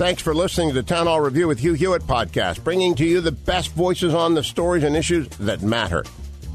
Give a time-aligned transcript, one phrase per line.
[0.00, 3.20] Thanks for listening to the Town Hall Review with Hugh Hewitt podcast, bringing to you
[3.20, 6.04] the best voices on the stories and issues that matter.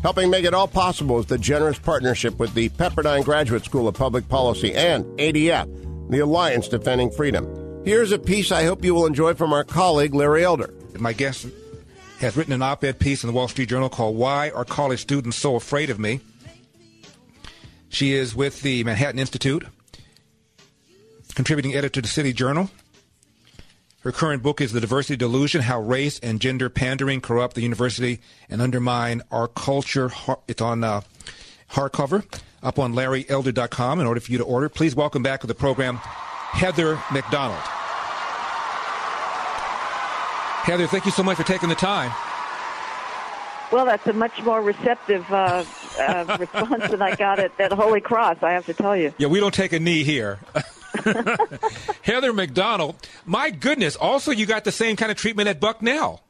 [0.01, 3.93] Helping make it all possible is the generous partnership with the Pepperdine Graduate School of
[3.93, 7.83] Public Policy and ADF, the Alliance Defending Freedom.
[7.85, 10.73] Here's a piece I hope you will enjoy from our colleague Larry Elder.
[10.97, 11.45] My guest
[12.21, 15.01] has written an op ed piece in the Wall Street Journal called Why Are College
[15.01, 16.19] Students So Afraid of Me?
[17.89, 19.65] She is with the Manhattan Institute,
[21.35, 22.71] contributing editor to the City Journal.
[24.05, 28.21] Her current book is The Diversity Delusion How Race and Gender Pandering Corrupt the University
[28.51, 30.11] and Undermine Our Culture.
[30.47, 31.01] It's on uh,
[31.71, 32.23] hardcover
[32.61, 34.69] up on larryelder.com in order for you to order.
[34.69, 37.57] Please welcome back to the program Heather Mac Donald.
[40.67, 42.11] Heather, thank you so much for taking the time.
[43.71, 45.65] Well, that's a much more receptive uh,
[45.97, 49.15] uh, response than I got at, at Holy Cross, I have to tell you.
[49.17, 50.37] Yeah, we don't take a knee here.
[52.01, 56.21] Heather Mac Donald, my goodness, also you got the same kind of treatment at Bucknell.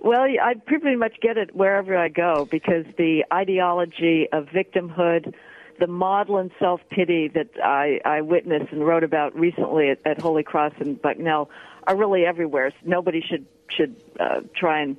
[0.00, 5.32] Well, I pretty much get it wherever I go because the ideology of victimhood,
[5.78, 10.42] the maudlin self pity that I, I witnessed and wrote about recently at, at Holy
[10.42, 11.50] Cross and Bucknell
[11.86, 12.72] are really everywhere.
[12.84, 14.96] Nobody should should uh, try and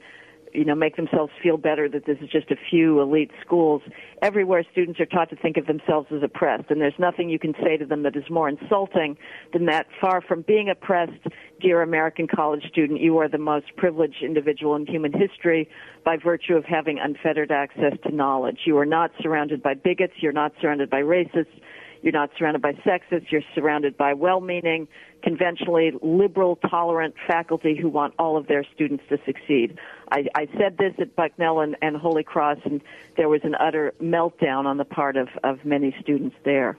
[0.53, 3.81] you know make themselves feel better that this is just a few elite schools.
[4.21, 7.53] Everywhere students are taught to think of themselves as oppressed, and there's nothing you can
[7.63, 9.17] say to them that is more insulting
[9.51, 9.87] than that.
[9.99, 11.27] Far from being oppressed,
[11.59, 15.69] dear American college student, you are the most privileged individual in human history
[16.05, 18.59] by virtue of having unfettered access to knowledge.
[18.65, 20.13] You are not surrounded by bigots.
[20.19, 21.59] You're not surrounded by racists.
[22.03, 23.31] You're not surrounded by sexists.
[23.31, 24.89] You're surrounded by well-meaning,
[25.23, 29.79] conventionally liberal, tolerant faculty who want all of their students to succeed.
[30.11, 32.81] I, I said this at Bucknell and, and Holy Cross, and
[33.15, 36.77] there was an utter meltdown on the part of, of many students there.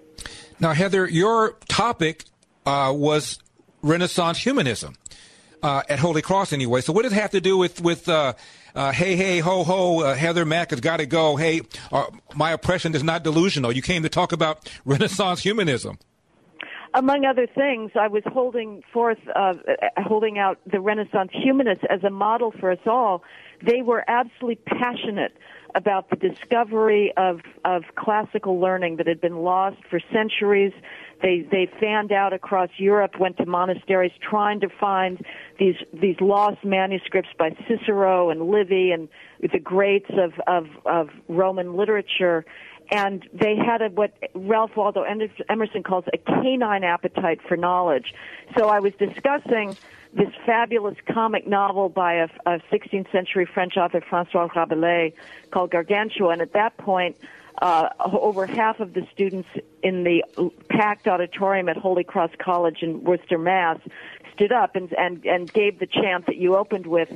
[0.61, 2.25] Now, Heather, your topic
[2.67, 3.39] uh, was
[3.83, 4.95] Renaissance humanism.
[5.65, 6.83] Uh, at Holy Cross, anyway.
[6.83, 8.35] So, what does it have to do with with uh,
[8.75, 11.37] uh, hey, hey, ho, ho, uh, Heather Mac has got to go.
[11.37, 12.05] Hey, uh,
[12.35, 13.71] my oppression is not delusional.
[13.73, 15.99] You came to talk about Renaissance humanism.
[16.93, 19.55] Among other things, I was holding forth, uh,
[19.97, 23.23] holding out the Renaissance humanists as a model for us all.
[23.65, 25.33] They were absolutely passionate
[25.75, 30.73] about the discovery of, of classical learning that had been lost for centuries.
[31.23, 35.25] They they fanned out across Europe, went to monasteries trying to find
[35.59, 39.09] these these lost manuscripts by Cicero and Livy and
[39.41, 42.45] the greats of of, of Roman literature.
[42.95, 48.15] And they had a, what Ralph Waldo Emerson calls a canine appetite for knowledge.
[48.57, 49.77] So I was discussing
[50.13, 55.13] this fabulous comic novel by a, a 16th century French author, Francois Rabelais,
[55.51, 56.29] called Gargantua.
[56.29, 57.17] And at that point,
[57.61, 59.49] uh, over half of the students
[59.83, 60.23] in the
[60.69, 63.81] packed auditorium at Holy Cross College in Worcester, Mass,
[64.35, 67.11] stood up and and, and gave the chant that you opened with,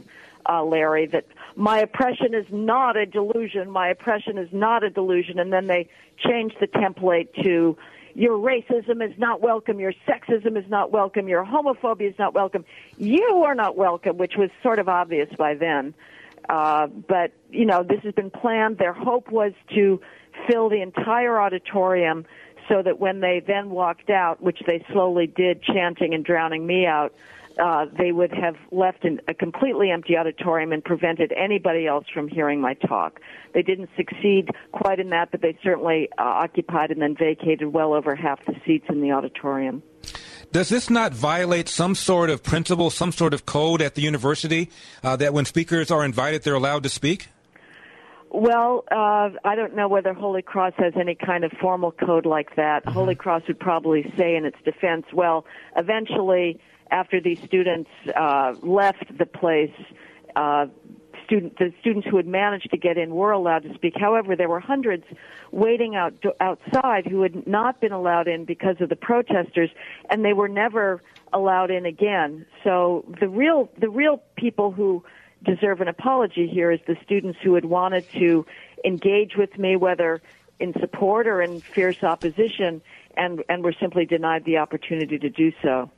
[0.48, 1.06] uh, Larry.
[1.06, 1.26] That
[1.56, 3.70] my oppression is not a delusion.
[3.70, 5.38] My oppression is not a delusion.
[5.38, 5.88] And then they
[6.18, 7.76] changed the template to.
[8.14, 9.78] Your racism is not welcome.
[9.78, 11.28] Your sexism is not welcome.
[11.28, 12.64] Your homophobia is not welcome.
[12.96, 15.94] You are not welcome, which was sort of obvious by then.
[16.48, 18.78] Uh, but you know, this has been planned.
[18.78, 20.00] Their hope was to
[20.48, 22.24] fill the entire auditorium
[22.68, 26.86] so that when they then walked out, which they slowly did, chanting and drowning me
[26.86, 27.14] out,
[27.58, 32.28] uh, they would have left in a completely empty auditorium and prevented anybody else from
[32.28, 33.20] hearing my talk.
[33.54, 37.92] They didn't succeed quite in that, but they certainly uh, occupied and then vacated well
[37.94, 39.82] over half the seats in the auditorium.
[40.50, 44.70] Does this not violate some sort of principle, some sort of code at the university
[45.02, 47.28] uh, that when speakers are invited, they're allowed to speak?
[48.30, 52.56] Well, uh, I don't know whether Holy Cross has any kind of formal code like
[52.56, 52.82] that.
[52.82, 52.92] Mm-hmm.
[52.92, 55.46] Holy Cross would probably say in its defense, well,
[55.76, 59.74] eventually, after these students uh, left the place,
[60.36, 60.66] uh,
[61.24, 63.94] student, the students who had managed to get in were allowed to speak.
[63.96, 65.04] However, there were hundreds
[65.52, 69.70] waiting out outside who had not been allowed in because of the protesters,
[70.10, 71.02] and they were never
[71.32, 72.46] allowed in again.
[72.64, 75.04] So the real the real people who
[75.44, 78.44] deserve an apology here is the students who had wanted to
[78.84, 80.20] engage with me, whether
[80.58, 82.82] in support or in fierce opposition,
[83.16, 85.90] and, and were simply denied the opportunity to do so.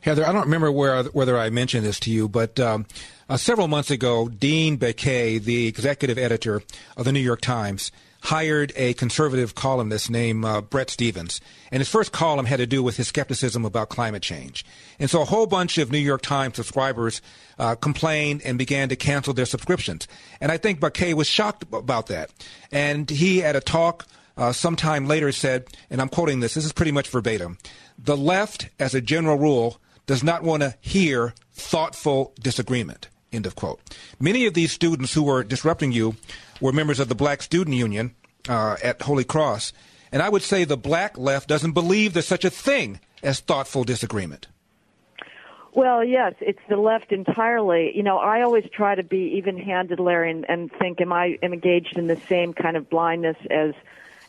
[0.00, 2.86] Heather, I don't remember where, whether I mentioned this to you, but um,
[3.28, 6.62] uh, several months ago, Dean Baquet, the executive editor
[6.96, 7.90] of the New York Times,
[8.22, 11.40] hired a conservative columnist named uh, Bret Stephens.
[11.70, 14.64] And his first column had to do with his skepticism about climate change.
[14.98, 17.22] And so a whole bunch of New York Times subscribers
[17.58, 20.08] uh, complained and began to cancel their subscriptions.
[20.40, 22.30] And I think Baquet was shocked about that.
[22.72, 26.72] And he, at a talk uh, sometime later, said, and I'm quoting this, this is
[26.72, 27.58] pretty much verbatim
[27.98, 33.08] the left, as a general rule, does not want to hear thoughtful disagreement.
[33.32, 33.80] End of quote.
[34.20, 36.16] Many of these students who were disrupting you
[36.60, 38.14] were members of the Black Student Union
[38.48, 39.72] uh, at Holy Cross.
[40.12, 43.82] And I would say the black left doesn't believe there's such a thing as thoughtful
[43.84, 44.46] disagreement.
[45.72, 47.94] Well, yes, it's the left entirely.
[47.94, 51.52] You know, I always try to be even-handed, Larry, and, and think, am I am
[51.52, 53.74] engaged in the same kind of blindness as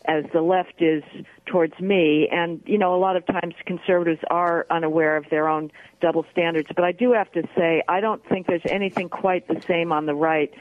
[0.08, 1.04] as the left is
[1.46, 2.30] towards me.
[2.32, 5.72] And, you know, a lot of times conservatives are unaware of their own
[6.02, 6.70] double standards.
[6.74, 10.06] But I do have to say, I don't think there's anything quite the same on
[10.06, 10.54] the right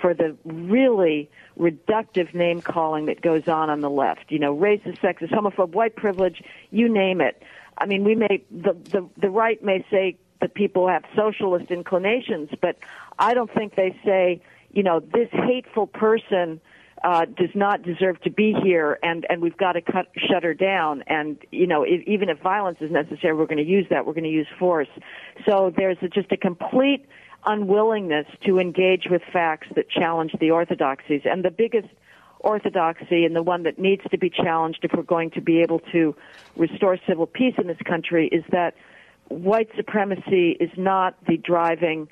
[0.00, 4.30] for the really reductive name calling that goes on on the left.
[4.30, 7.42] You know, racist, sexist, homophobe, white privilege, you name it.
[7.76, 12.50] I mean, we may, the, the, the right may say that people have socialist inclinations,
[12.60, 12.78] but
[13.18, 14.40] I don't think they say,
[14.72, 16.60] you know, this hateful person
[17.04, 20.54] uh, does not deserve to be here, and and we've got to cut shut her
[20.54, 21.04] down.
[21.06, 24.06] And you know, if, even if violence is necessary, we're going to use that.
[24.06, 24.88] We're going to use force.
[25.46, 27.06] So there's a, just a complete
[27.44, 31.20] unwillingness to engage with facts that challenge the orthodoxies.
[31.26, 31.88] And the biggest
[32.40, 35.80] orthodoxy and the one that needs to be challenged if we're going to be able
[35.92, 36.16] to
[36.56, 38.74] restore civil peace in this country is that
[39.28, 42.08] white supremacy is not the driving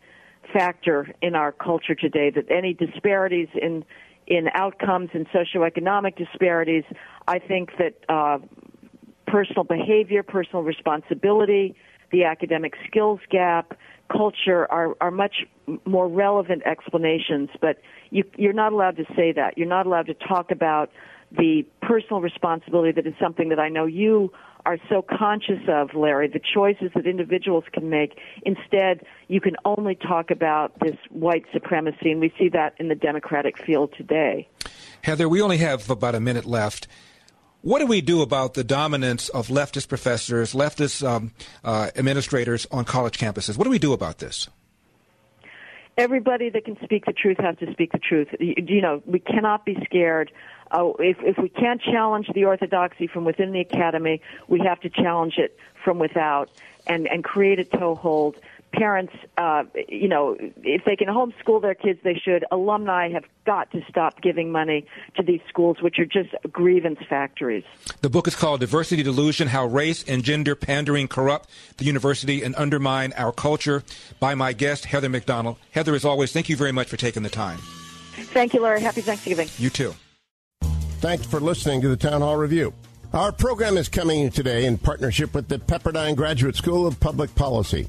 [0.53, 3.85] factor in our culture today that any disparities in
[4.27, 6.85] in outcomes and socioeconomic disparities.
[7.27, 8.39] I think that uh,
[9.27, 11.75] personal behavior, personal responsibility,
[12.11, 13.77] the academic skills gap,
[14.11, 15.47] culture are, are much
[15.87, 17.79] more relevant explanations, but
[18.11, 19.57] you, you're not allowed to say that.
[19.57, 20.91] You're not allowed to talk about
[21.31, 24.33] the personal responsibility that is something that I know you
[24.65, 28.17] are so conscious of, Larry, the choices that individuals can make.
[28.45, 32.95] Instead, you can only talk about this white supremacy, and we see that in the
[32.95, 34.49] Democratic field today.
[35.03, 36.87] Heather, we only have about a minute left.
[37.63, 41.33] What do we do about the dominance of leftist professors, leftist um,
[41.65, 43.57] uh, administrators on college campuses?
[43.57, 44.49] What do we do about this?
[45.99, 48.29] Everybody that can speak the truth has to speak the truth.
[48.41, 50.33] You, you know, we cannot be scared
[50.73, 54.89] uh, if, if we can't challenge the orthodoxy from within the academy, we have to
[54.89, 56.51] challenge it from without
[56.87, 58.37] and, and create a toehold.
[58.73, 62.45] Parents, uh, you know, if they can homeschool their kids, they should.
[62.51, 64.87] Alumni have got to stop giving money
[65.17, 67.65] to these schools, which are just grievance factories.
[68.01, 72.55] The book is called Diversity Delusion How Race and Gender Pandering Corrupt the University and
[72.57, 73.83] Undermine Our Culture
[74.21, 75.57] by my guest, Heather Mac Donald.
[75.73, 77.59] Heather, as always, thank you very much for taking the time.
[77.59, 78.81] Thank you, Larry.
[78.81, 79.49] Happy Thanksgiving.
[79.59, 79.95] You too.
[81.01, 82.73] Thanks for listening to the Town Hall Review.
[83.13, 87.89] Our program is coming today in partnership with the Pepperdine Graduate School of Public Policy.